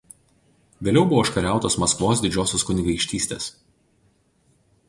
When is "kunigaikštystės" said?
2.71-3.51